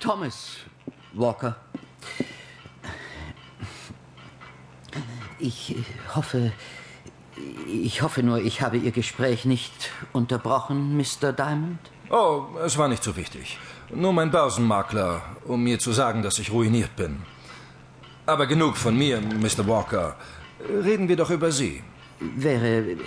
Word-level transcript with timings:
Thomas 0.00 0.58
Walker. 1.12 1.56
Ich 5.38 5.74
hoffe, 6.14 6.52
ich 7.66 8.02
hoffe 8.02 8.22
nur, 8.22 8.38
ich 8.38 8.60
habe 8.60 8.76
Ihr 8.76 8.92
Gespräch 8.92 9.44
nicht 9.44 9.90
unterbrochen, 10.12 10.96
Mr. 10.96 11.32
Diamond. 11.32 11.78
Oh, 12.10 12.46
es 12.64 12.76
war 12.76 12.88
nicht 12.88 13.02
so 13.02 13.16
wichtig. 13.16 13.58
Nur 13.94 14.12
mein 14.12 14.30
Börsenmakler, 14.30 15.22
um 15.46 15.62
mir 15.62 15.78
zu 15.78 15.92
sagen, 15.92 16.22
dass 16.22 16.38
ich 16.38 16.52
ruiniert 16.52 16.94
bin. 16.96 17.22
Aber 18.26 18.46
genug 18.46 18.76
von 18.76 18.96
mir, 18.96 19.20
Mr. 19.20 19.66
Walker. 19.66 20.16
Reden 20.68 21.08
wir 21.08 21.16
doch 21.16 21.30
über 21.30 21.50
Sie. 21.50 21.82
Wäre, 22.20 22.98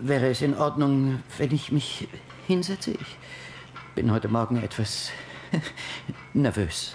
wäre 0.00 0.28
es 0.28 0.42
in 0.42 0.54
Ordnung, 0.56 1.22
wenn 1.38 1.52
ich 1.52 1.72
mich 1.72 2.06
hinsetze? 2.46 2.92
Ich 2.92 3.16
bin 3.94 4.12
heute 4.12 4.28
Morgen 4.28 4.62
etwas 4.62 5.10
nervös. 6.34 6.94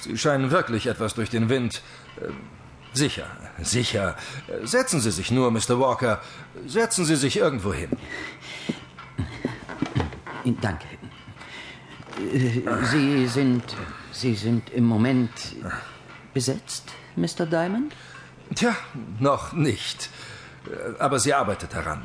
Sie 0.00 0.18
scheinen 0.18 0.50
wirklich 0.50 0.86
etwas 0.86 1.14
durch 1.14 1.30
den 1.30 1.48
Wind. 1.48 1.82
Äh, 2.20 2.28
sicher, 2.92 3.26
sicher. 3.62 4.16
Setzen 4.62 5.00
Sie 5.00 5.10
sich 5.10 5.30
nur, 5.30 5.50
Mr. 5.50 5.80
Walker. 5.80 6.20
Setzen 6.66 7.04
Sie 7.04 7.16
sich 7.16 7.36
irgendwo 7.36 7.72
hin. 7.72 7.90
Danke. 10.60 10.86
Sie 12.90 13.26
sind. 13.26 13.64
Sie 14.12 14.34
sind 14.34 14.70
im 14.70 14.84
Moment 14.84 15.30
besetzt, 16.32 16.84
Mr. 17.16 17.46
Diamond? 17.46 17.94
Tja, 18.54 18.76
noch 19.18 19.52
nicht. 19.52 20.10
Aber 20.98 21.18
sie 21.18 21.34
arbeitet 21.34 21.74
daran. 21.74 22.02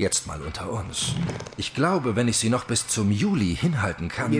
Jetzt 0.00 0.26
mal 0.26 0.40
unter 0.40 0.72
uns. 0.72 1.12
Ich 1.58 1.74
glaube, 1.74 2.16
wenn 2.16 2.26
ich 2.26 2.38
sie 2.38 2.48
noch 2.48 2.64
bis 2.64 2.88
zum 2.88 3.10
Juli 3.12 3.54
hinhalten 3.54 4.08
kann. 4.08 4.30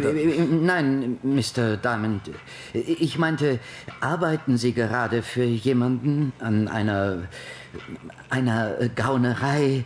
Nein, 0.65 1.19
Mr. 1.23 1.77
Diamond. 1.77 2.31
Ich 2.73 3.19
meinte, 3.19 3.59
arbeiten 4.01 4.57
Sie 4.57 4.73
gerade 4.73 5.23
für 5.23 5.45
jemanden 5.45 6.33
an 6.39 6.67
einer. 6.67 7.25
einer 8.31 8.89
Gaunerei, 8.97 9.85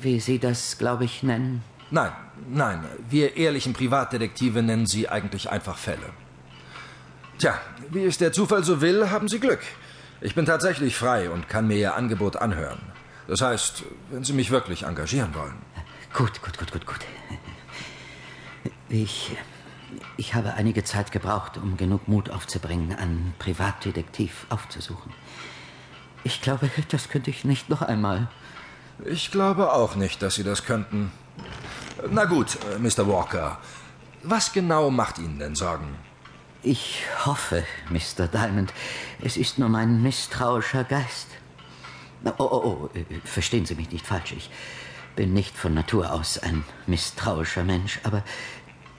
wie 0.00 0.18
Sie 0.18 0.38
das, 0.38 0.78
glaube 0.78 1.04
ich, 1.04 1.22
nennen? 1.22 1.62
Nein, 1.90 2.12
nein. 2.48 2.82
Wir 3.10 3.36
ehrlichen 3.36 3.74
Privatdetektive 3.74 4.62
nennen 4.62 4.86
sie 4.86 5.10
eigentlich 5.10 5.50
einfach 5.50 5.76
Fälle. 5.76 6.08
Tja, 7.36 7.60
wie 7.90 8.04
es 8.04 8.16
der 8.16 8.32
Zufall 8.32 8.64
so 8.64 8.80
will, 8.80 9.10
haben 9.10 9.28
Sie 9.28 9.40
Glück. 9.40 9.60
Ich 10.22 10.34
bin 10.34 10.46
tatsächlich 10.46 10.96
frei 10.96 11.28
und 11.28 11.50
kann 11.50 11.66
mir 11.66 11.76
Ihr 11.76 11.96
Angebot 11.96 12.36
anhören. 12.36 12.91
Das 13.28 13.40
heißt, 13.40 13.84
wenn 14.10 14.24
Sie 14.24 14.32
mich 14.32 14.50
wirklich 14.50 14.82
engagieren 14.84 15.34
wollen. 15.34 15.56
Gut, 16.12 16.42
gut, 16.42 16.58
gut, 16.58 16.72
gut, 16.72 16.86
gut. 16.86 17.00
Ich. 18.88 19.36
Ich 20.16 20.34
habe 20.34 20.54
einige 20.54 20.84
Zeit 20.84 21.12
gebraucht, 21.12 21.58
um 21.58 21.76
genug 21.76 22.08
Mut 22.08 22.30
aufzubringen, 22.30 22.94
einen 22.96 23.34
Privatdetektiv 23.38 24.46
aufzusuchen. 24.48 25.12
Ich 26.24 26.40
glaube, 26.40 26.70
das 26.90 27.08
könnte 27.08 27.30
ich 27.30 27.44
nicht 27.44 27.68
noch 27.68 27.82
einmal. 27.82 28.28
Ich 29.04 29.30
glaube 29.30 29.72
auch 29.72 29.96
nicht, 29.96 30.22
dass 30.22 30.34
Sie 30.36 30.44
das 30.44 30.64
könnten. 30.64 31.10
Na 32.10 32.24
gut, 32.24 32.58
äh, 32.74 32.78
Mr. 32.78 33.06
Walker. 33.08 33.58
Was 34.22 34.52
genau 34.52 34.90
macht 34.90 35.18
Ihnen 35.18 35.38
denn 35.38 35.54
Sorgen? 35.54 35.96
Ich 36.62 37.04
hoffe, 37.24 37.64
Mr. 37.90 38.28
Diamond, 38.28 38.72
es 39.20 39.36
ist 39.36 39.58
nur 39.58 39.68
mein 39.68 40.02
misstrauischer 40.02 40.84
Geist. 40.84 41.26
Oh, 42.24 42.32
oh, 42.38 42.62
oh, 42.64 42.90
verstehen 43.24 43.66
Sie 43.66 43.74
mich 43.74 43.90
nicht 43.90 44.06
falsch. 44.06 44.32
Ich 44.32 44.50
bin 45.16 45.34
nicht 45.34 45.56
von 45.56 45.74
Natur 45.74 46.12
aus 46.12 46.38
ein 46.38 46.64
misstrauischer 46.86 47.64
Mensch, 47.64 48.00
aber 48.04 48.22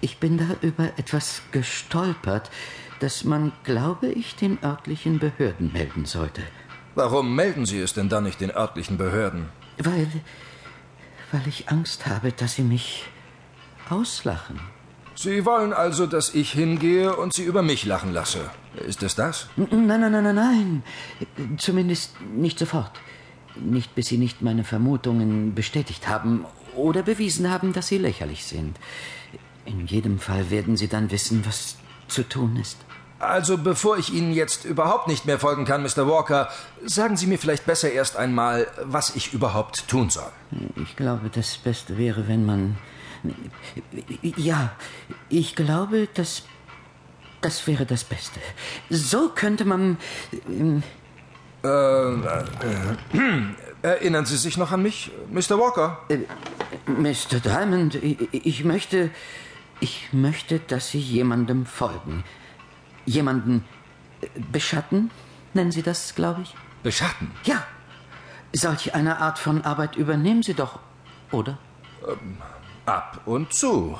ich 0.01 0.17
bin 0.17 0.37
da 0.37 0.55
über 0.61 0.91
etwas 0.97 1.41
gestolpert, 1.51 2.51
das 2.99 3.23
man, 3.23 3.51
glaube 3.63 4.07
ich, 4.07 4.35
den 4.35 4.57
örtlichen 4.63 5.19
Behörden 5.19 5.71
melden 5.73 6.05
sollte. 6.05 6.43
Warum 6.95 7.35
melden 7.35 7.65
Sie 7.65 7.79
es 7.79 7.93
denn 7.93 8.09
dann 8.09 8.25
nicht 8.25 8.41
den 8.41 8.51
örtlichen 8.51 8.97
Behörden? 8.97 9.49
Weil. 9.77 10.07
weil 11.31 11.47
ich 11.47 11.69
Angst 11.69 12.05
habe, 12.05 12.31
dass 12.31 12.55
Sie 12.55 12.61
mich 12.61 13.05
auslachen. 13.89 14.59
Sie 15.15 15.45
wollen 15.45 15.73
also, 15.73 16.05
dass 16.05 16.33
ich 16.33 16.51
hingehe 16.51 17.15
und 17.15 17.33
Sie 17.33 17.43
über 17.43 17.61
mich 17.61 17.85
lachen 17.85 18.13
lasse. 18.13 18.49
Ist 18.87 19.03
es 19.03 19.15
das? 19.15 19.47
Nein, 19.55 19.87
nein, 19.87 20.11
nein, 20.11 20.23
nein, 20.23 20.35
nein. 20.35 20.83
Zumindest 21.57 22.19
nicht 22.21 22.59
sofort. 22.59 22.99
Nicht, 23.55 23.95
bis 23.95 24.07
Sie 24.07 24.17
nicht 24.17 24.41
meine 24.41 24.63
Vermutungen 24.63 25.53
bestätigt 25.53 26.07
haben 26.07 26.45
oder 26.75 27.03
bewiesen 27.03 27.49
haben, 27.49 27.73
dass 27.73 27.87
sie 27.87 27.97
lächerlich 27.97 28.45
sind. 28.45 28.77
In 29.65 29.85
jedem 29.85 30.19
Fall 30.19 30.49
werden 30.49 30.75
Sie 30.75 30.87
dann 30.87 31.11
wissen, 31.11 31.45
was 31.45 31.77
zu 32.07 32.23
tun 32.23 32.57
ist. 32.57 32.77
Also, 33.19 33.57
bevor 33.57 33.97
ich 33.97 34.13
Ihnen 34.13 34.33
jetzt 34.33 34.65
überhaupt 34.65 35.07
nicht 35.07 35.25
mehr 35.25 35.39
folgen 35.39 35.63
kann, 35.63 35.81
Mr. 35.81 36.07
Walker, 36.09 36.49
sagen 36.83 37.15
Sie 37.15 37.27
mir 37.27 37.37
vielleicht 37.37 37.65
besser 37.65 37.91
erst 37.91 38.17
einmal, 38.17 38.67
was 38.83 39.15
ich 39.15 39.33
überhaupt 39.33 39.87
tun 39.87 40.09
soll. 40.09 40.31
Ich 40.83 40.95
glaube, 40.97 41.29
das 41.29 41.57
Beste 41.57 41.97
wäre, 41.97 42.27
wenn 42.27 42.45
man 42.45 42.77
ja, 44.35 44.75
ich 45.29 45.55
glaube, 45.55 46.07
das, 46.13 46.43
das 47.41 47.65
wäre 47.67 47.85
das 47.85 48.03
Beste. 48.03 48.39
So 48.89 49.29
könnte 49.29 49.65
man. 49.65 49.97
Ähm, 51.63 52.23
äh, 53.81 53.87
erinnern 53.87 54.25
Sie 54.25 54.35
sich 54.37 54.57
noch 54.57 54.71
an 54.71 54.83
mich, 54.83 55.11
Mr. 55.31 55.57
Walker? 55.57 55.99
Äh, 56.09 56.19
Mr. 56.87 57.39
Diamond, 57.39 57.95
ich, 57.95 58.33
ich 58.33 58.63
möchte. 58.63 59.09
Ich 59.79 60.13
möchte, 60.13 60.59
dass 60.59 60.89
Sie 60.89 60.99
jemandem 60.99 61.65
folgen. 61.65 62.23
Jemanden 63.05 63.65
äh, 64.21 64.27
beschatten, 64.51 65.11
nennen 65.53 65.71
Sie 65.71 65.83
das, 65.83 66.15
glaube 66.15 66.41
ich? 66.43 66.55
Beschatten? 66.83 67.31
Ja. 67.43 67.65
Solch 68.53 68.93
eine 68.93 69.19
Art 69.19 69.39
von 69.39 69.63
Arbeit 69.63 69.95
übernehmen 69.95 70.43
Sie 70.43 70.53
doch, 70.53 70.79
oder? 71.31 71.57
Ähm, 72.07 72.37
Ab 72.85 73.21
und 73.25 73.53
zu. 73.53 73.97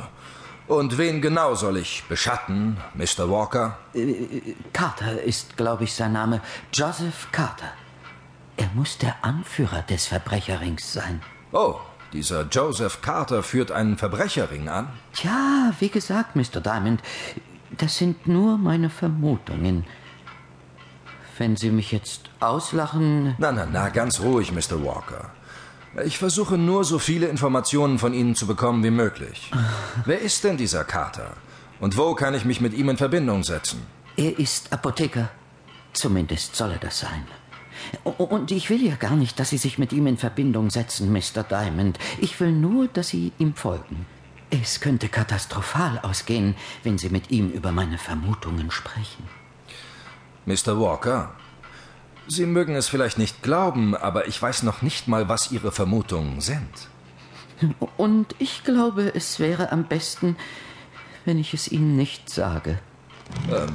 Und 0.68 0.98
wen 0.98 1.22
genau 1.22 1.56
soll 1.56 1.78
ich 1.78 2.04
beschatten, 2.08 2.78
Mr. 2.94 3.30
Walker? 3.30 3.78
Äh, 3.94 4.56
Carter 4.72 5.22
ist, 5.22 5.58
glaube 5.58 5.84
ich, 5.84 5.94
sein 5.94 6.14
Name. 6.14 6.42
Joseph 6.74 7.28
Carter. 7.32 7.72
Er 8.56 8.70
muss 8.74 8.98
der 8.98 9.16
Anführer 9.24 9.82
des 9.82 10.06
Verbrecherrings 10.08 10.94
sein. 10.94 11.22
Oh, 11.52 11.76
dieser 12.14 12.44
Joseph 12.44 13.02
Carter 13.02 13.44
führt 13.44 13.72
einen 13.72 13.98
Verbrecherring 13.98 14.70
an? 14.70 14.88
Tja, 15.14 15.74
wie 15.80 15.90
gesagt, 15.90 16.36
Mr. 16.36 16.62
Diamond, 16.62 17.02
das 17.78 17.98
sind 17.98 18.28
nur 18.28 18.58
meine 18.58 18.90
Vermutungen. 18.90 19.86
Wenn 21.38 21.58
Sie 21.58 21.72
mich 21.72 21.92
jetzt 21.92 22.30
auslachen. 22.40 23.36
Na, 23.40 23.52
na, 23.52 23.66
na, 23.66 23.90
ganz 23.90 24.20
ruhig, 24.20 24.52
Mr. 24.52 24.84
Walker. 24.86 25.32
Ich 26.02 26.18
versuche 26.18 26.58
nur, 26.58 26.84
so 26.84 26.98
viele 26.98 27.28
Informationen 27.28 28.00
von 28.00 28.16
Ihnen 28.16 28.34
zu 28.36 28.48
bekommen 28.48 28.84
wie 28.84 28.90
möglich. 28.90 29.52
Wer 30.06 30.20
ist 30.20 30.44
denn 30.44 30.58
dieser 30.58 30.84
Kater? 30.84 31.34
Und 31.80 31.98
wo 31.98 32.16
kann 32.16 32.34
ich 32.34 32.46
mich 32.46 32.62
mit 32.62 32.74
ihm 32.74 32.90
in 32.90 32.98
Verbindung 32.98 33.44
setzen? 33.44 33.86
Er 34.18 34.40
ist 34.40 34.74
Apotheker. 34.74 35.30
Zumindest 35.94 36.56
soll 36.56 36.72
er 36.72 36.80
das 36.80 37.00
sein. 37.00 37.28
Und 38.04 38.52
ich 38.52 38.70
will 38.72 38.84
ja 38.84 38.96
gar 38.96 39.16
nicht, 39.16 39.40
dass 39.40 39.52
Sie 39.52 39.58
sich 39.58 39.78
mit 39.78 39.94
ihm 39.94 40.08
in 40.08 40.18
Verbindung 40.18 40.72
setzen, 40.72 41.12
Mr. 41.12 41.44
Diamond. 41.44 42.00
Ich 42.20 42.40
will 42.40 42.52
nur, 42.52 42.88
dass 42.88 43.10
Sie 43.10 43.32
ihm 43.38 43.54
folgen. 43.54 44.08
Es 44.50 44.80
könnte 44.80 45.10
katastrophal 45.10 46.00
ausgehen, 46.00 46.56
wenn 46.84 46.98
Sie 46.98 47.10
mit 47.10 47.30
ihm 47.30 47.52
über 47.52 47.72
meine 47.72 48.00
Vermutungen 48.00 48.72
sprechen. 48.72 49.28
Mr. 50.46 50.80
Walker, 50.80 51.36
Sie 52.28 52.46
mögen 52.46 52.76
es 52.76 52.88
vielleicht 52.88 53.18
nicht 53.18 53.44
glauben, 53.44 53.96
aber 53.96 54.28
ich 54.28 54.42
weiß 54.42 54.64
noch 54.64 54.82
nicht 54.82 55.08
mal, 55.08 55.28
was 55.28 55.52
Ihre 55.52 55.72
Vermutungen 55.72 56.42
sind. 56.42 56.90
Und 57.98 58.36
ich 58.40 58.64
glaube, 58.64 59.14
es 59.14 59.40
wäre 59.40 59.72
am 59.72 59.86
besten, 59.86 60.36
wenn 61.26 61.38
ich 61.38 61.54
es 61.54 61.68
Ihnen 61.68 61.96
nicht 61.96 62.30
sage. 62.30 62.80
Ähm, 63.52 63.74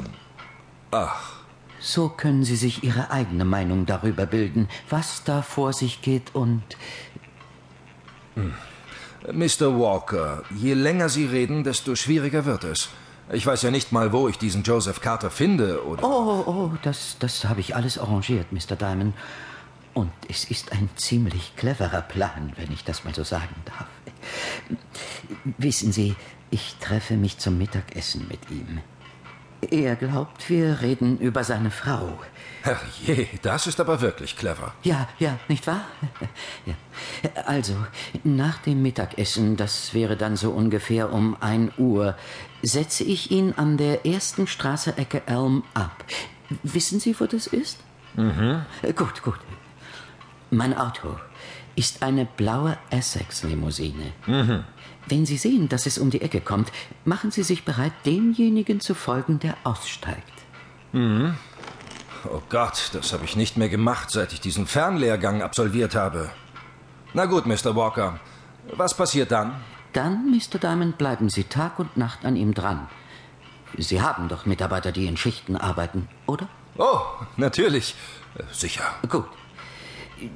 ach. 0.91 1.39
So 1.81 2.09
können 2.09 2.45
Sie 2.45 2.57
sich 2.57 2.83
Ihre 2.83 3.11
eigene 3.11 3.45
Meinung 3.45 3.87
darüber 3.87 4.27
bilden, 4.27 4.69
was 4.89 5.23
da 5.25 5.43
vor 5.43 5.73
sich 5.73 6.03
geht 6.03 6.35
und. 6.35 6.63
Hm. 8.35 8.55
Mr. 9.33 9.79
Walker, 9.79 10.43
je 10.55 10.75
länger 10.75 11.09
Sie 11.09 11.27
reden, 11.27 11.65
desto 11.65 11.95
schwieriger 11.97 12.45
wird 12.45 12.65
es. 12.65 12.89
Ich 13.33 13.47
weiß 13.47 13.63
ja 13.63 13.71
nicht 13.71 13.93
mal, 13.93 14.13
wo 14.13 14.29
ich 14.29 14.39
diesen 14.39 14.63
Joseph 14.63 15.01
Carter 15.01 15.31
finde, 15.31 15.85
oder? 15.85 16.03
Oh, 16.03 16.45
oh, 16.47 16.51
oh, 16.51 16.71
das, 16.83 17.17
das 17.19 17.45
habe 17.45 17.61
ich 17.61 17.77
alles 17.77 17.99
arrangiert, 17.99 18.53
Mr. 18.53 18.77
Diamond. 18.77 19.15
Und 19.93 20.13
es 20.29 20.45
ist 20.45 20.73
ein 20.73 20.89
ziemlich 20.97 21.55
cleverer 21.57 22.03
Plan, 22.03 22.53
wenn 22.57 22.73
ich 22.73 22.85
das 22.85 23.05
mal 23.05 23.15
so 23.15 23.25
sagen 23.25 23.55
darf. 23.65 23.89
Wissen 25.59 25.93
Sie, 25.93 26.15
ich 26.51 26.77
treffe 26.81 27.17
mich 27.17 27.39
zum 27.39 27.59
Mittagessen 27.59 28.27
mit 28.29 28.51
ihm. 28.51 28.81
Er 29.61 29.97
glaubt, 29.97 30.49
wir 30.49 30.81
reden 30.83 31.19
über 31.19 31.43
seine 31.43 31.71
Frau. 31.71 32.21
Herrje, 32.63 33.27
das 33.43 33.67
ist 33.67 33.81
aber 33.81 34.01
wirklich 34.01 34.37
clever. 34.37 34.73
Ja, 34.83 35.09
ja, 35.19 35.39
nicht 35.49 35.67
wahr? 35.67 35.85
Ja. 36.67 36.75
Also, 37.47 37.75
nach 38.25 38.59
dem 38.59 38.83
Mittagessen, 38.83 39.57
das 39.57 39.95
wäre 39.95 40.17
dann 40.17 40.37
so 40.37 40.51
ungefähr 40.51 41.13
um 41.13 41.37
ein 41.41 41.73
Uhr, 41.79 42.17
setze 42.63 43.05
ich 43.05 43.31
ihn 43.31 43.55
an 43.57 43.77
der 43.77 44.05
ersten 44.05 44.47
Straße 44.47 44.97
Ecke 44.97 45.23
Elm 45.27 45.63
ab. 45.75 46.05
Wissen 46.63 47.01
Sie, 47.01 47.19
wo 47.19 47.27
das 47.27 47.47
ist? 47.47 47.79
Mhm. 48.17 48.63
Gut, 48.97 49.23
gut. 49.23 49.39
Mein 50.51 50.77
Auto 50.77 51.17
ist 51.77 52.03
eine 52.03 52.25
blaue 52.25 52.79
Essex-Limousine. 52.91 54.13
Mhm. 54.27 54.65
Wenn 55.07 55.27
Sie 55.27 55.37
sehen, 55.37 55.69
dass 55.69 55.87
es 55.87 55.99
um 55.99 56.11
die 56.11 56.23
Ecke 56.23 56.41
kommt, 56.41 56.73
machen 57.05 57.31
Sie 57.31 57.43
sich 57.43 57.65
bereit, 57.65 57.93
demjenigen 58.05 58.81
zu 58.81 58.95
folgen, 58.95 59.39
der 59.41 59.57
aussteigt. 59.65 60.33
Mhm. 60.93 61.35
Oh 62.33 62.43
Gott, 62.49 62.91
das 62.95 63.13
habe 63.13 63.25
ich 63.25 63.37
nicht 63.37 63.57
mehr 63.57 63.69
gemacht, 63.69 64.11
seit 64.11 64.33
ich 64.33 64.41
diesen 64.41 64.67
Fernlehrgang 64.67 65.43
absolviert 65.43 65.95
habe. 65.95 66.31
Na 67.15 67.27
gut, 67.27 67.47
Mr. 67.47 67.77
Walker. 67.77 68.19
Was 68.73 68.95
passiert 68.95 69.31
dann? 69.31 69.55
Dann, 69.93 70.31
Mr. 70.31 70.59
Diamond, 70.59 70.99
bleiben 70.99 71.29
Sie 71.29 71.45
Tag 71.45 71.79
und 71.79 71.97
Nacht 71.97 72.25
an 72.25 72.37
ihm 72.37 72.55
dran. 72.55 72.89
Sie 73.77 74.01
haben 74.03 74.29
doch 74.29 74.47
Mitarbeiter, 74.47 74.93
die 74.93 75.07
in 75.07 75.17
Schichten 75.17 75.57
arbeiten, 75.57 76.09
oder? 76.27 76.49
Oh, 76.77 77.01
natürlich. 77.37 77.95
Äh, 78.37 78.43
Sicher. 78.53 78.85
Gut. 79.09 79.27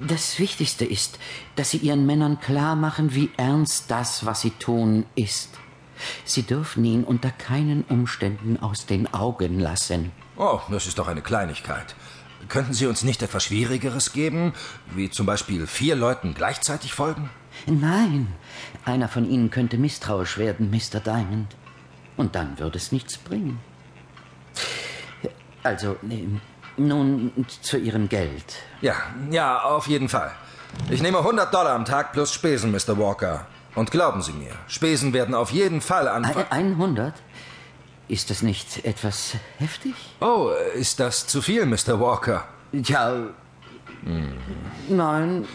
Das 0.06 0.38
Wichtigste 0.38 0.84
ist, 0.84 1.18
dass 1.56 1.70
Sie 1.70 1.78
Ihren 1.78 2.06
Männern 2.06 2.40
klar 2.40 2.76
machen, 2.76 3.14
wie 3.14 3.30
ernst 3.36 3.90
das, 3.90 4.24
was 4.24 4.40
Sie 4.40 4.50
tun, 4.50 5.06
ist. 5.14 5.50
Sie 6.24 6.42
dürfen 6.42 6.84
ihn 6.84 7.04
unter 7.04 7.30
keinen 7.30 7.82
Umständen 7.84 8.58
aus 8.58 8.86
den 8.86 9.12
Augen 9.12 9.60
lassen. 9.60 10.12
Oh, 10.36 10.60
das 10.70 10.86
ist 10.86 10.98
doch 10.98 11.08
eine 11.08 11.22
Kleinigkeit. 11.22 11.94
Könnten 12.48 12.74
Sie 12.74 12.86
uns 12.86 13.04
nicht 13.04 13.22
etwas 13.22 13.44
Schwierigeres 13.44 14.12
geben, 14.12 14.52
wie 14.94 15.10
zum 15.10 15.26
Beispiel 15.26 15.66
vier 15.66 15.94
Leuten 15.94 16.34
gleichzeitig 16.34 16.92
folgen? 16.92 17.30
Nein, 17.66 18.28
einer 18.84 19.08
von 19.08 19.28
Ihnen 19.28 19.50
könnte 19.50 19.78
misstrauisch 19.78 20.38
werden, 20.38 20.70
Mr. 20.70 21.00
Diamond. 21.00 21.54
Und 22.16 22.34
dann 22.34 22.58
würde 22.58 22.78
es 22.78 22.92
nichts 22.92 23.16
bringen. 23.16 23.60
Also, 25.62 25.96
ähm, 26.10 26.40
nun 26.76 27.32
zu 27.60 27.78
Ihrem 27.78 28.08
Geld. 28.08 28.56
Ja, 28.80 28.94
ja, 29.30 29.62
auf 29.62 29.86
jeden 29.86 30.08
Fall. 30.08 30.30
Ich 30.90 31.02
nehme 31.02 31.18
100 31.18 31.52
Dollar 31.52 31.74
am 31.74 31.84
Tag 31.84 32.12
plus 32.12 32.32
Spesen, 32.32 32.70
Mr. 32.72 32.96
Walker. 32.98 33.46
Und 33.74 33.90
glauben 33.90 34.22
Sie 34.22 34.32
mir, 34.32 34.52
Spesen 34.68 35.12
werden 35.12 35.34
auf 35.34 35.50
jeden 35.50 35.80
Fall 35.80 36.08
anfangen. 36.08 36.46
Ein- 36.50 36.72
100? 36.72 37.14
Ist 38.08 38.28
das 38.30 38.42
nicht 38.42 38.84
etwas 38.84 39.34
heftig? 39.58 39.94
Oh, 40.20 40.50
ist 40.74 41.00
das 41.00 41.26
zu 41.26 41.40
viel, 41.40 41.64
Mr. 41.64 41.98
Walker? 42.00 42.44
Ja. 42.72 43.14
Nein, 44.88 45.46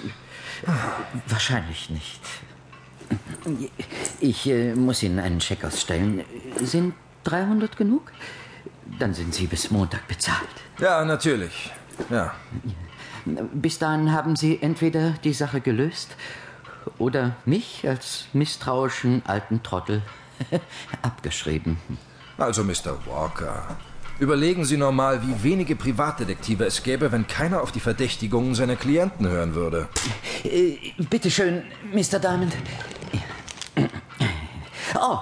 wahrscheinlich 1.28 1.90
nicht. 1.90 2.22
Ich 4.20 4.48
äh, 4.48 4.74
muss 4.74 5.04
Ihnen 5.04 5.20
einen 5.20 5.40
Scheck 5.42 5.64
ausstellen. 5.64 6.24
Sind 6.60 6.94
300 7.26 7.78
genug? 7.78 8.12
Dann 9.00 9.14
sind 9.14 9.34
Sie 9.34 9.48
bis 9.48 9.72
Montag 9.72 10.08
bezahlt. 10.08 10.48
Ja, 10.80 11.04
natürlich. 11.06 11.72
Ja. 12.10 12.34
Bis 13.26 13.80
dahin 13.80 14.12
haben 14.12 14.36
Sie 14.36 14.62
entweder 14.62 15.12
die 15.24 15.34
Sache 15.34 15.62
gelöst 15.62 16.16
oder 16.98 17.36
mich 17.46 17.88
als 17.88 18.28
misstrauischen 18.34 19.22
alten 19.26 19.62
Trottel 19.64 20.02
abgeschrieben. 21.02 21.78
Also, 22.38 22.64
Mr. 22.64 22.98
Walker, 23.06 23.78
überlegen 24.20 24.64
Sie 24.64 24.78
noch 24.78 24.92
mal, 24.92 25.22
wie 25.28 25.44
wenige 25.44 25.76
Privatdetektive 25.76 26.66
es 26.66 26.84
gäbe, 26.84 27.12
wenn 27.12 27.28
keiner 27.28 27.62
auf 27.62 27.72
die 27.72 27.80
Verdächtigungen 27.80 28.56
seiner 28.56 28.76
Klienten 28.76 29.28
hören 29.28 29.56
würde. 29.56 29.90
Äh, 30.44 30.78
bitte 31.10 31.30
schön, 31.32 31.64
Mr. 31.92 32.20
Diamond. 32.20 32.56
Oh, 35.00 35.20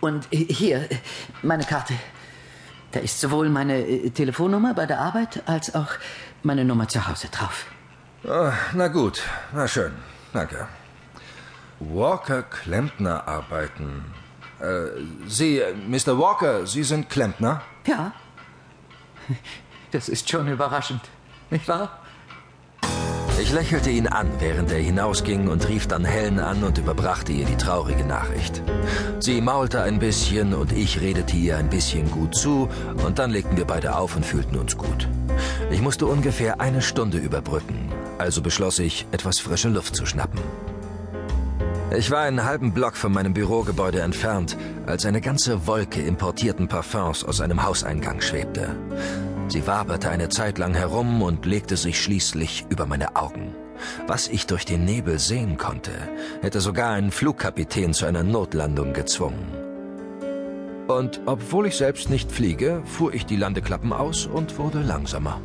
und 0.00 0.26
hier, 0.32 0.88
meine 1.42 1.62
Karte. 1.64 1.94
Da 2.92 3.00
ist 3.00 3.20
sowohl 3.20 3.48
meine 3.48 3.78
äh, 3.86 4.10
Telefonnummer 4.10 4.74
bei 4.74 4.86
der 4.86 5.00
Arbeit 5.00 5.42
als 5.46 5.74
auch 5.74 5.88
meine 6.42 6.64
Nummer 6.64 6.88
zu 6.88 7.08
Hause 7.08 7.28
drauf. 7.28 7.66
Ah, 8.28 8.52
na 8.74 8.88
gut, 8.88 9.22
na 9.52 9.66
schön, 9.66 9.92
danke. 10.32 10.68
Walker 11.80 12.42
Klempner 12.42 13.26
arbeiten. 13.26 14.04
Äh, 14.60 15.00
Sie, 15.26 15.58
äh, 15.58 15.74
Mr. 15.74 16.18
Walker, 16.18 16.66
Sie 16.66 16.84
sind 16.84 17.08
Klempner? 17.08 17.62
Ja, 17.86 18.12
das 19.90 20.08
ist 20.08 20.28
schon 20.30 20.46
überraschend, 20.48 21.02
nicht 21.50 21.66
wahr? 21.66 22.01
Ich 23.42 23.50
lächelte 23.50 23.90
ihn 23.90 24.06
an, 24.06 24.28
während 24.38 24.70
er 24.70 24.78
hinausging 24.78 25.48
und 25.48 25.68
rief 25.68 25.88
dann 25.88 26.04
Helen 26.04 26.38
an 26.38 26.62
und 26.62 26.78
überbrachte 26.78 27.32
ihr 27.32 27.44
die 27.44 27.56
traurige 27.56 28.04
Nachricht. 28.04 28.62
Sie 29.18 29.40
maulte 29.40 29.82
ein 29.82 29.98
bisschen 29.98 30.54
und 30.54 30.70
ich 30.70 31.00
redete 31.00 31.36
ihr 31.36 31.56
ein 31.56 31.68
bisschen 31.68 32.08
gut 32.08 32.36
zu 32.36 32.68
und 33.04 33.18
dann 33.18 33.32
legten 33.32 33.56
wir 33.56 33.64
beide 33.64 33.96
auf 33.96 34.14
und 34.14 34.24
fühlten 34.24 34.56
uns 34.56 34.78
gut. 34.78 35.08
Ich 35.72 35.82
musste 35.82 36.06
ungefähr 36.06 36.60
eine 36.60 36.82
Stunde 36.82 37.18
überbrücken, 37.18 37.90
also 38.16 38.42
beschloss 38.42 38.78
ich, 38.78 39.08
etwas 39.10 39.40
frische 39.40 39.70
Luft 39.70 39.96
zu 39.96 40.06
schnappen. 40.06 40.40
Ich 41.98 42.12
war 42.12 42.20
einen 42.20 42.44
halben 42.44 42.72
Block 42.72 42.96
von 42.96 43.12
meinem 43.12 43.34
Bürogebäude 43.34 44.02
entfernt, 44.02 44.56
als 44.86 45.04
eine 45.04 45.20
ganze 45.20 45.66
Wolke 45.66 46.00
importierten 46.00 46.68
Parfums 46.68 47.24
aus 47.24 47.40
einem 47.40 47.64
Hauseingang 47.64 48.20
schwebte. 48.20 48.76
Sie 49.52 49.66
waberte 49.66 50.08
eine 50.08 50.30
Zeit 50.30 50.56
lang 50.56 50.72
herum 50.72 51.20
und 51.20 51.44
legte 51.44 51.76
sich 51.76 52.00
schließlich 52.00 52.64
über 52.70 52.86
meine 52.86 53.16
Augen. 53.16 53.54
Was 54.06 54.28
ich 54.28 54.46
durch 54.46 54.64
den 54.64 54.86
Nebel 54.86 55.18
sehen 55.18 55.58
konnte, 55.58 55.90
hätte 56.40 56.62
sogar 56.62 56.92
einen 56.92 57.10
Flugkapitän 57.10 57.92
zu 57.92 58.06
einer 58.06 58.22
Notlandung 58.22 58.94
gezwungen. 58.94 59.44
Und 60.88 61.20
obwohl 61.26 61.66
ich 61.66 61.76
selbst 61.76 62.08
nicht 62.08 62.32
fliege, 62.32 62.80
fuhr 62.86 63.12
ich 63.12 63.26
die 63.26 63.36
Landeklappen 63.36 63.92
aus 63.92 64.24
und 64.24 64.56
wurde 64.56 64.80
langsamer. 64.80 65.38